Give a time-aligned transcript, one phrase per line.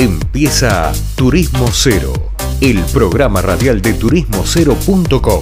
[0.00, 2.12] Empieza Turismo Cero,
[2.60, 5.40] el programa radial de turismocero.com.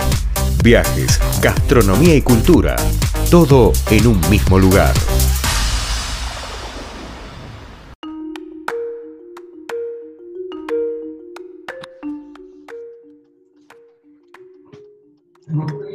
[0.65, 2.75] Viajes, gastronomía y cultura,
[3.31, 4.95] todo en un mismo lugar.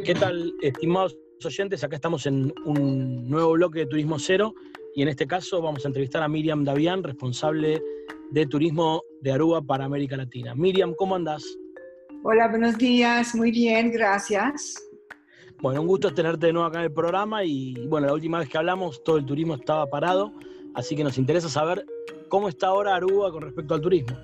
[0.04, 1.82] ¿Qué tal, estimados oyentes?
[1.82, 4.54] Acá estamos en un nuevo bloque de Turismo Cero
[4.94, 7.82] y en este caso vamos a entrevistar a Miriam Davián, responsable
[8.32, 10.54] de turismo de Aruba para América Latina.
[10.54, 11.44] Miriam, ¿cómo andás?
[12.24, 14.82] Hola, buenos días, muy bien, gracias.
[15.60, 18.48] Bueno, un gusto tenerte de nuevo acá en el programa y bueno, la última vez
[18.48, 20.32] que hablamos todo el turismo estaba parado,
[20.74, 21.84] así que nos interesa saber
[22.30, 24.16] cómo está ahora Aruba con respecto al turismo.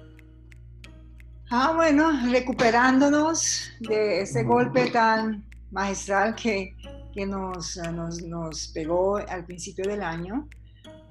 [1.51, 6.75] Ah, bueno, recuperándonos de ese golpe tan magistral que,
[7.13, 10.49] que nos, nos, nos pegó al principio del año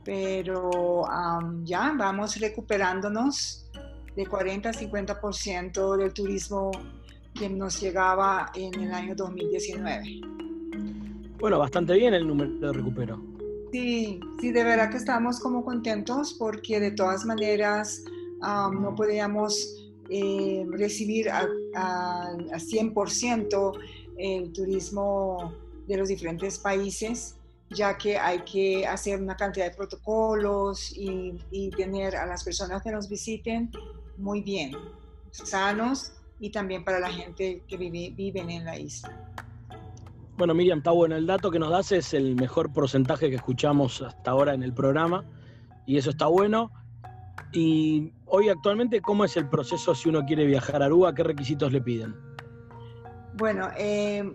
[0.08, 1.04] pero
[1.66, 3.70] ya vamos recuperándonos
[4.16, 6.72] de 40 a 50% del turismo
[7.38, 10.22] que nos llegaba en el año 2019.
[11.40, 13.22] Bueno, bastante bien el número de recupero.
[13.73, 18.06] Sí, sí, de verdad que estamos como contentos porque de todas maneras
[18.40, 19.76] no podíamos
[20.09, 23.80] eh, recibir a, a, a 100%
[24.18, 25.53] el turismo
[25.86, 27.36] de los diferentes países
[27.70, 31.38] ya que hay que hacer una cantidad de protocolos y,
[31.76, 33.72] tener a las personas que nos visiten
[34.18, 34.72] muy bien,
[35.32, 39.12] sanos y también para la gente que vive, viven en la isla.
[40.38, 41.16] Bueno, Miriam, está bueno.
[41.16, 44.74] El dato que nos das es el mejor porcentaje que escuchamos hasta ahora en el
[44.74, 45.26] programa
[45.86, 46.72] y eso está bueno.
[47.54, 51.16] Y hoy actualmente, ¿cómo es el proceso si uno quiere viajar a Aruba?
[51.16, 52.16] ¿Qué requisitos le piden?
[53.34, 54.31] Bueno, eh,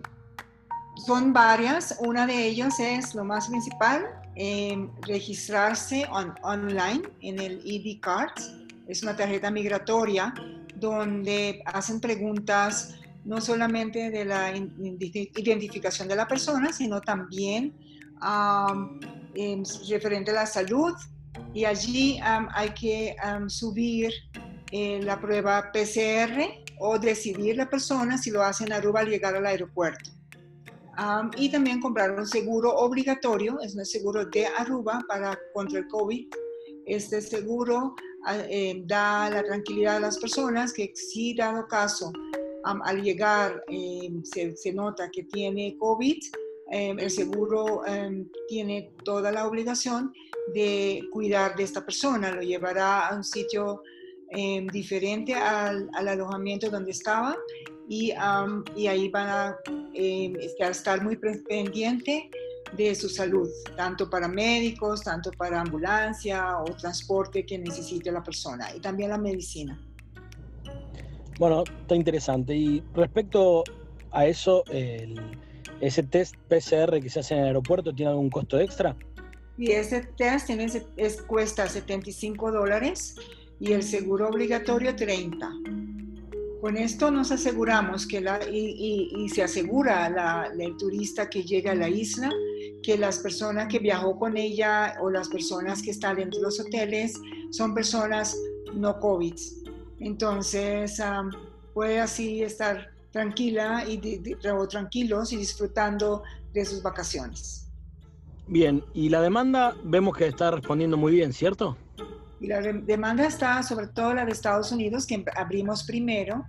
[0.95, 1.97] son varias.
[1.99, 4.05] Una de ellas es lo más principal,
[4.35, 6.05] em, registrarse
[6.41, 8.33] online en el ID Card.
[8.87, 10.33] Es una tarjeta migratoria
[10.75, 17.73] donde hacen preguntas no solamente de la identificación de la persona, sino también
[19.35, 20.93] em, referente a la salud.
[21.53, 23.15] Y allí hay que
[23.47, 24.11] subir
[24.71, 29.35] eh, la prueba PCR o decidir la persona si lo hace en Aruba al llegar
[29.35, 30.11] al aeropuerto
[31.37, 36.27] y también comprar un seguro obligatorio, es un seguro de Aruba para contra el COVID.
[36.85, 37.95] Este seguro
[38.25, 42.11] ah, eh, da la tranquilidad a las personas que si dado caso
[42.63, 46.17] al llegar em, se, se, nota que tiene COVID,
[46.71, 50.13] em, el seguro em, tiene toda la obligación
[50.53, 53.81] de cuidar de esta persona, lo llevará a un sitio
[54.71, 57.37] diferente al, al, alojamiento donde estaba
[57.93, 58.13] y,
[58.75, 59.57] y ahí van a
[59.93, 62.31] eh, estar muy pendiente
[62.75, 68.75] de su salud, tanto para médicos, tanto para ambulancia o transporte que necesite la persona
[68.75, 69.79] y también la medicina.
[71.37, 72.55] Bueno, está interesante.
[72.55, 73.63] Y respecto
[74.11, 75.19] a eso, el,
[75.79, 78.95] ¿ese test PCR que se hace en el aeropuerto tiene algún costo extra?
[79.55, 80.65] Y ese test tiene,
[80.97, 83.17] es, cuesta 75 dólares
[83.59, 85.51] y el seguro obligatorio 30.
[86.63, 91.75] Con esto nos aseguramos que la, y, se asegura la, el turista que llega a
[91.75, 92.31] la isla
[92.81, 96.61] que las personas que viajó con ella o las personas que están dentro de los
[96.61, 97.19] hoteles
[97.51, 98.37] son personas
[98.73, 99.33] no COVID.
[99.99, 101.01] Entonces
[101.73, 107.67] puede así estar tranquila y o tranquilos y disfrutando de sus vacaciones.
[108.47, 111.75] Bien, y la demanda vemos que está respondiendo muy bien, ¿cierto?
[112.43, 116.45] Y la demanda está sobre todo la de Estados Unidos, que abrimos primero,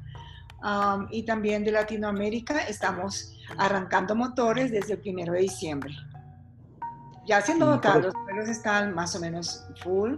[0.61, 2.67] um, y también de Latinoamérica.
[2.67, 5.95] Estamos arrancando motores desde el primero de diciembre.
[7.29, 10.15] Ya siendo notar, los vuelos están más o menos full.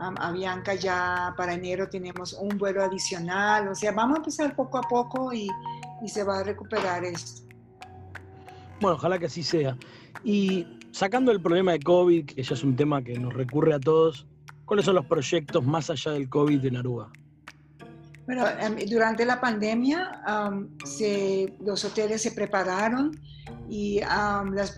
[0.00, 3.68] Um, a Bianca ya para enero tenemos un vuelo adicional.
[3.68, 5.46] O sea, vamos a empezar poco a poco y,
[6.02, 7.42] y se va a recuperar esto.
[8.80, 9.76] Bueno, ojalá que así sea.
[10.24, 13.78] Y sacando el problema de COVID, que ya es un tema que nos recurre a
[13.78, 14.26] todos,
[14.68, 17.10] ¿Cuáles son los proyectos más allá del COVID en Aruba?
[18.26, 20.20] Bueno, em, durante la pandemia
[21.60, 23.18] los hoteles se prepararon
[23.70, 24.02] y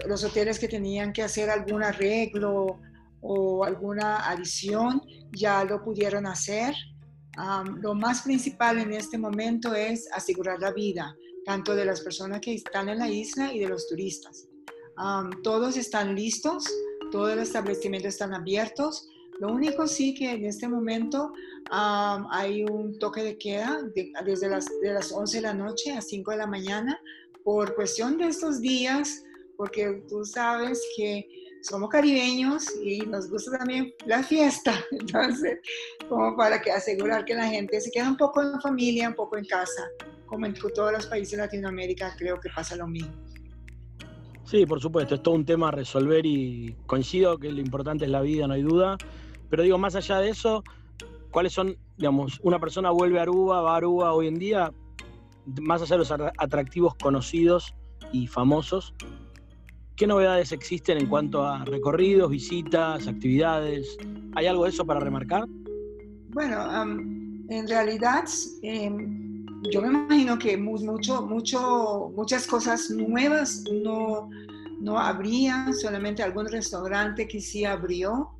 [0.06, 2.78] los hoteles que tenían que hacer algún arreglo
[3.20, 5.02] o alguna adición
[5.32, 6.72] ya lo pudieron hacer.
[7.82, 12.54] lo más principal en este momento es asegurar la vida, tanto de las personas que
[12.54, 14.46] están en la isla y de los turistas.
[15.42, 16.64] todos están listos,
[17.10, 19.08] todos los establecimientos están abiertos
[19.40, 21.32] lo único sí que en este momento
[21.70, 23.80] hay un toque de queda
[24.24, 27.00] desde las, de las 11 de la noche a 5 de la mañana
[27.42, 29.24] por cuestión de estos días,
[29.56, 31.26] porque tú sabes que
[31.62, 35.58] somos caribeños y nos gusta también la fiesta, entonces,
[36.06, 39.38] como para que asegurar que la gente se quede un poco en familia, un poco
[39.38, 39.88] en casa,
[40.26, 43.12] como en todos los países de Latinoamérica, creo que pasa lo mismo.
[44.44, 48.10] Sí, por supuesto, es todo un tema a resolver y coincido que lo importante es
[48.10, 48.98] la vida, no hay duda,
[49.50, 50.64] pero digo, más allá de eso,
[51.30, 54.72] ¿cuáles son, digamos, una persona vuelve a Aruba, va a Aruba hoy en día,
[55.60, 57.74] más allá de los atractivos conocidos
[58.12, 58.94] y famosos,
[60.00, 63.98] ¿Qué novedades existen en cuanto a recorridos, visitas, actividades?
[64.34, 65.44] ¿Hay algo de eso para remarcar?
[66.30, 66.56] Bueno,
[67.50, 68.24] en realidad
[68.62, 74.30] em, yo me imagino que mucho, muchas cosas nuevas no,
[74.80, 78.30] no habría, solamente algún restaurante que sí abrió.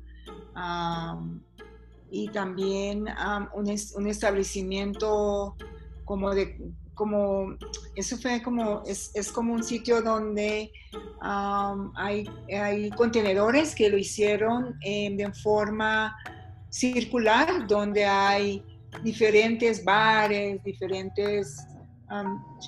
[2.09, 3.05] Y también
[3.53, 5.55] un, un, establecimiento
[6.05, 6.57] como de
[6.93, 7.55] como,
[7.95, 10.71] eso fue como, es, es como un sitio donde
[11.19, 16.15] hay, hay, contenedores que lo hicieron em, de forma
[16.69, 18.63] circular, donde hay
[19.03, 21.65] diferentes bares, diferentes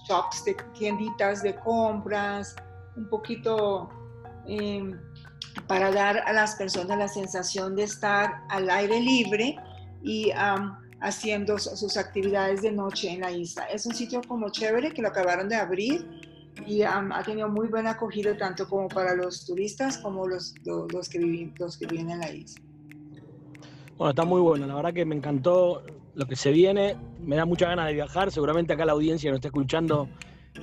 [0.07, 2.55] shops, de tienditas de compras,
[2.95, 3.89] un poquito
[4.47, 4.99] em,
[5.67, 9.57] para dar a las personas la sensación de estar al aire libre
[10.01, 10.31] y
[11.01, 13.65] haciendo sus actividades de noche en la isla.
[13.65, 16.05] Es un sitio como chévere que lo acabaron de abrir
[16.65, 21.19] y ha tenido muy buena acogida tanto como para los turistas como los, los, que,
[21.19, 22.63] viven, los que viven en la isla.
[23.97, 25.83] Bueno, está muy bueno, la verdad que me encantó
[26.15, 29.31] lo que se viene, me da mucha ganas de viajar, seguramente acá la audiencia que
[29.31, 30.07] nos está escuchando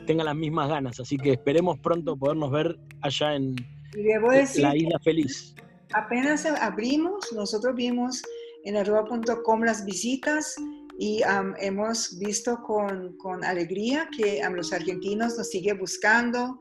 [0.06, 3.56] tenga las mismas ganas, así que esperemos pronto podernos ver allá en
[3.94, 5.54] la Isla Feliz.
[5.92, 8.22] Apenas abrimos, nosotros vimos
[8.64, 10.54] en arroba.com las visitas
[10.98, 11.22] y
[11.58, 16.58] hemos visto con, con alegría que los argentinos nos siguen buscando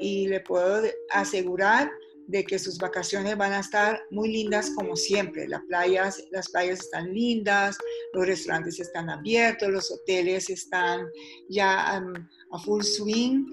[0.00, 0.82] y le puedo
[1.12, 1.90] asegurar
[2.28, 5.48] de que sus vacaciones van a estar muy lindas como siempre.
[5.48, 7.78] Las playas, las playas están lindas,
[8.12, 11.06] los restaurantes están abiertos, los hoteles están
[11.48, 13.46] ya a full swing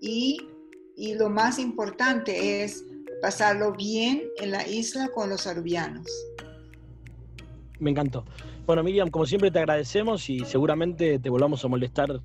[0.00, 0.38] y,
[0.96, 2.84] y, lo más importante es
[3.20, 6.06] pasarlo bien en la isla con los arubianos
[7.82, 8.24] me encantó.
[8.64, 12.20] Bueno, Miriam, como siempre te agradecemos y seguramente te volvamos a molestar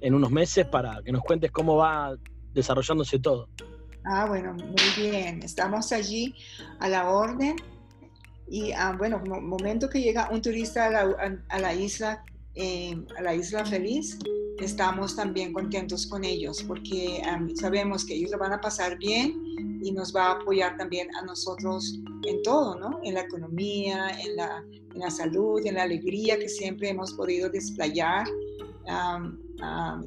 [0.00, 2.16] en unos meses para que nos cuentes cómo va
[2.54, 3.48] desarrollándose todo.
[4.04, 5.42] Ah, bueno, muy bien.
[5.42, 6.34] Estamos allí
[6.78, 7.56] a la orden.
[8.48, 12.24] Y ah, bueno, momento que llega un turista a la, isla,
[12.54, 14.18] eh, a la isla feliz,
[14.62, 19.80] estamos también contentos con ellos porque ah, sabemos que ellos lo van a pasar bien
[19.82, 23.00] y nos va a apoyar también a nosotros en todo, ¿no?
[23.02, 24.64] En la economía, en la,
[24.94, 28.26] en la salud, en la alegría que siempre hemos podido desplayar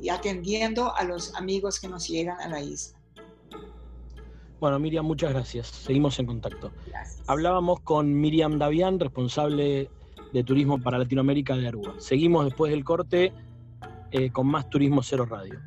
[0.02, 3.00] y atendiendo a los amigos que nos llegan a la isla.
[4.60, 5.68] Bueno, Miriam, muchas gracias.
[5.68, 6.72] Seguimos en contacto.
[7.28, 9.90] Hablábamos con Miriam Davián, responsable
[10.34, 11.96] de Turismo para Latinoamérica de Aruba.
[12.00, 13.34] Seguimos después del corte
[14.18, 15.60] eh, con más Turismo Cero Radio.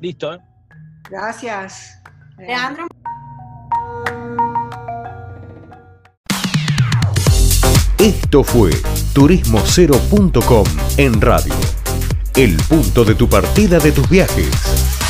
[0.00, 0.38] Listo, ¿eh?
[1.08, 2.02] Gracias.
[2.36, 2.86] Leandro.
[7.98, 8.72] Esto fue
[9.14, 10.66] turismocero.com
[10.98, 11.54] en radio.
[12.36, 15.03] El punto de tu partida de tus viajes.